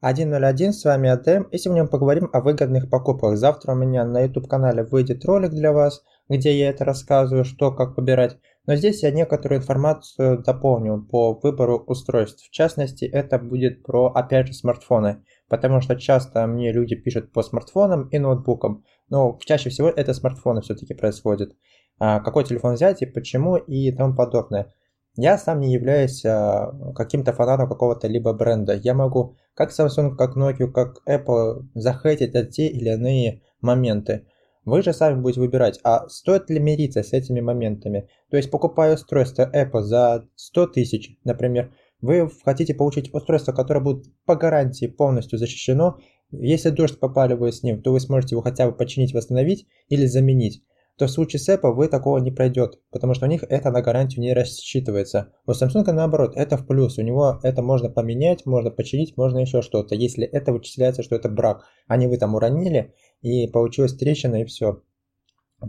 [0.00, 3.36] 101, с вами АТМ, и сегодня мы поговорим о выгодных покупках.
[3.36, 7.96] Завтра у меня на YouTube-канале выйдет ролик для вас, где я это рассказываю, что, как
[7.96, 8.36] выбирать.
[8.64, 12.46] Но здесь я некоторую информацию дополню по выбору устройств.
[12.46, 15.24] В частности, это будет про, опять же, смартфоны.
[15.48, 18.84] Потому что часто мне люди пишут по смартфонам и ноутбукам.
[19.08, 21.56] Но чаще всего это смартфоны все-таки происходит.
[21.98, 24.72] А, какой телефон взять и почему и тому подобное.
[25.20, 28.74] Я сам не являюсь а, каким-то фанатом какого-то либо бренда.
[28.74, 34.26] Я могу как Samsung, как Nokia, как Apple захейтить от те или иные моменты.
[34.64, 38.08] Вы же сами будете выбирать, а стоит ли мириться с этими моментами.
[38.30, 44.04] То есть покупая устройство Apple за 100 тысяч, например, вы хотите получить устройство, которое будет
[44.24, 45.98] по гарантии полностью защищено.
[46.30, 50.06] Если дождь попали вы с ним, то вы сможете его хотя бы починить, восстановить или
[50.06, 50.62] заменить
[50.98, 53.82] то в случае с Apple вы такого не пройдет, потому что у них это на
[53.82, 55.32] гарантию не рассчитывается.
[55.46, 59.62] У Samsung наоборот, это в плюс, у него это можно поменять, можно починить, можно еще
[59.62, 64.42] что-то, если это вычисляется, что это брак, а не вы там уронили и получилась трещина
[64.42, 64.82] и все.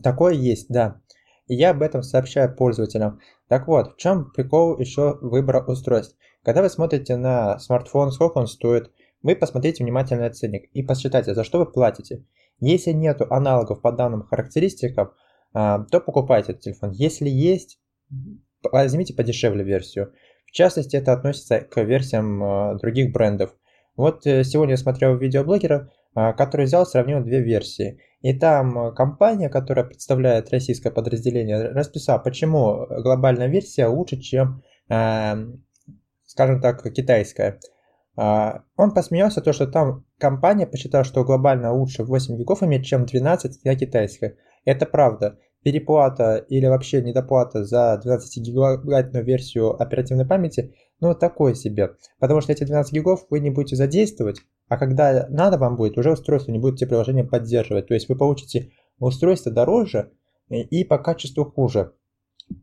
[0.04, 1.02] Такое есть, да.
[1.48, 3.20] И я об этом сообщаю пользователям.
[3.48, 6.18] Так вот, в чем прикол еще выбора устройств?
[6.44, 8.92] Когда вы смотрите на смартфон, сколько он стоит,
[9.22, 12.24] вы посмотрите внимательно ценник и посчитайте, за что вы платите.
[12.60, 15.14] Если нету аналогов по данным характеристикам,
[15.54, 16.92] а, то покупайте этот телефон.
[16.92, 17.80] Если есть,
[18.72, 20.14] возьмите подешевле версию.
[20.46, 23.56] В частности, это относится к версиям а, других брендов.
[23.96, 28.00] Вот э, сегодня я смотрел видеоблогера, а, который взял, сравнил две версии.
[28.22, 36.84] И там компания, которая представляет российское подразделение, расписала, почему глобальная версия лучше, чем, скажем так,
[36.94, 37.62] китайская.
[38.22, 43.06] А, он посмеялся, то, что там компания посчитала, что глобально лучше 8 гигов иметь, чем
[43.06, 44.36] 12 для китайской.
[44.66, 45.40] Это правда.
[45.64, 51.92] Переплата или вообще недоплата за 12 гигабайтную версию оперативной памяти, ну такое себе.
[52.20, 56.12] Потому что эти 12 гигов вы не будете задействовать, а когда надо вам будет, уже
[56.12, 57.88] устройство не будет те приложения поддерживать.
[57.88, 60.12] То есть вы получите устройство дороже
[60.50, 61.94] и по качеству хуже.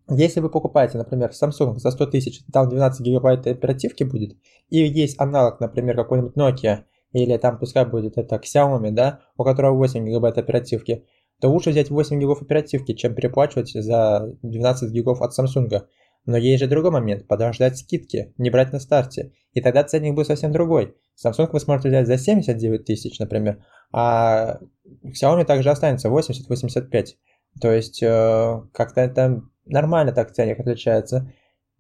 [0.09, 4.37] Если вы покупаете, например, Samsung за 100 тысяч, там 12 гигабайт оперативки будет,
[4.69, 9.77] и есть аналог, например, какой-нибудь Nokia, или там пускай будет это Xiaomi, да, у которого
[9.77, 11.05] 8 гигабайт оперативки,
[11.41, 15.83] то лучше взять 8 гигов оперативки, чем переплачивать за 12 гигов от Samsung.
[16.25, 20.27] Но есть же другой момент, подождать скидки, не брать на старте, и тогда ценник будет
[20.27, 20.97] совсем другой.
[21.25, 24.59] Samsung вы сможете взять за 79 тысяч, например, а
[25.05, 27.15] Xiaomi также останется 80-85.
[27.61, 31.33] То есть э, как-то это нормально так ценник отличается.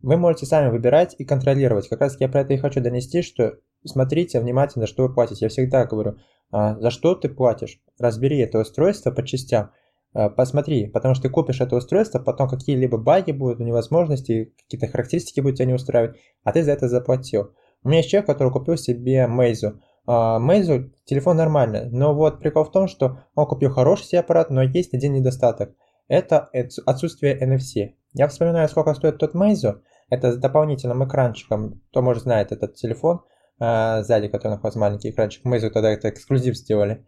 [0.03, 1.89] Вы можете сами выбирать и контролировать.
[1.89, 3.55] Как раз я про это и хочу донести, что
[3.85, 5.47] смотрите внимательно, что вы платите.
[5.47, 6.19] Я всегда говорю,
[6.51, 7.81] а, за что ты платишь.
[7.99, 9.71] Разбери это устройство по частям.
[10.13, 15.41] А, посмотри, потому что ты купишь это устройство, потом какие-либо баги будут, невозможности, какие-то характеристики
[15.41, 17.53] будут тебя не устраивать, а ты за это заплатил.
[17.83, 19.79] У меня есть человек, который купил себе Meizu.
[20.07, 24.63] Meizu телефон нормальный, но вот прикол в том, что он купил хороший себе аппарат, но
[24.63, 25.75] есть один недостаток–
[26.09, 26.51] это
[26.87, 27.95] отсутствие NFC.
[28.13, 29.81] Я вспоминаю, сколько стоит тот Meizu.
[30.09, 31.81] Это с дополнительным экранчиком.
[31.91, 33.23] Кто, может, знает этот телефон
[33.61, 35.45] э, сзади, который находится маленький экранчик.
[35.45, 37.07] Meizu тогда это эксклюзив сделали.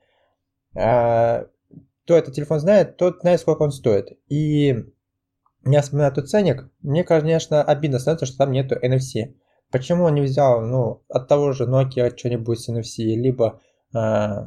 [0.75, 1.44] Э,
[2.04, 4.19] кто этот телефон знает, тот знает, сколько он стоит.
[4.28, 4.75] И
[5.65, 6.70] я вспоминаю тот ценник.
[6.80, 9.34] Мне, конечно, обидно становится, что там нету NFC.
[9.70, 13.60] Почему он не взял, ну, от того же Nokia что-нибудь с NFC, либо
[13.94, 14.47] э,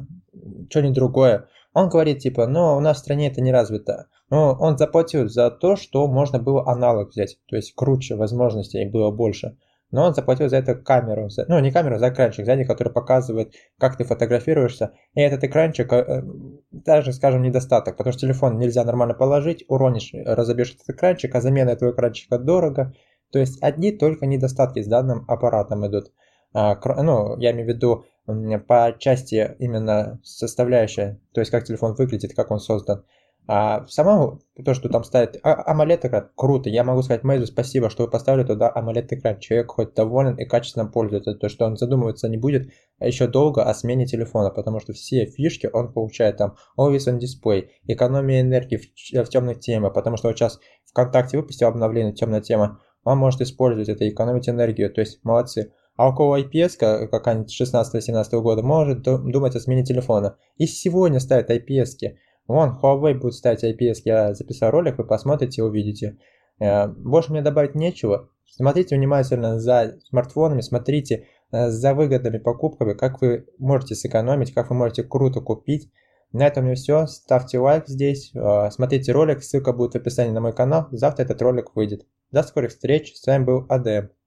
[0.68, 1.48] что-нибудь другое.
[1.74, 4.06] Он говорит, типа, ну, у нас в стране это не развито.
[4.30, 9.10] Но он заплатил за то, что можно было аналог взять, то есть круче возможностей было
[9.10, 9.56] больше.
[9.90, 13.52] Но он заплатил за это камеру, за, ну не камеру, за экранчик сзади, который показывает,
[13.78, 14.92] как ты фотографируешься.
[15.14, 16.22] И этот экранчик, э,
[16.70, 21.70] даже, скажем, недостаток, потому что телефон нельзя нормально положить, уронишь, разобьешь этот экранчик, а замена
[21.70, 22.94] этого экранчика дорого.
[23.32, 26.10] То есть одни только недостатки с данным аппаратом идут.
[26.54, 32.34] А, ну, я имею в виду по части именно составляющая, то есть как телефон выглядит,
[32.34, 33.04] как он создан.
[33.48, 36.70] А самому то, что там ставит а, AMOLED экран, круто.
[36.70, 39.40] Я могу сказать Meizu спасибо, что вы поставили туда AMOLED экран.
[39.40, 41.34] Человек хоть доволен и качественно пользуется.
[41.34, 45.68] То, что он задумываться не будет еще долго о смене телефона, потому что все фишки
[45.72, 50.38] он получает там Always on Display, экономия энергии в, в темных темах, потому что вот
[50.38, 50.60] сейчас
[50.90, 55.72] ВКонтакте выпустил обновление темная тема, он может использовать это и экономить энергию, то есть молодцы.
[55.96, 60.36] А у кого IPS, какая-нибудь 16-17 года, может думать о смене телефона.
[60.56, 61.96] И сегодня ставят IPS.
[62.00, 62.16] -ки.
[62.48, 66.18] Вон, Huawei будет ставить IPS, я записал ролик, вы посмотрите увидите.
[66.58, 68.28] Э, больше мне добавить нечего.
[68.46, 74.76] Смотрите внимательно за смартфонами, смотрите э, за выгодными покупками, как вы можете сэкономить, как вы
[74.76, 75.90] можете круто купить.
[76.32, 77.06] На этом у все.
[77.06, 80.88] Ставьте лайк здесь, э, смотрите ролик, ссылка будет в описании на мой канал.
[80.90, 82.06] Завтра этот ролик выйдет.
[82.30, 84.12] До скорых встреч, с вами был АДМ.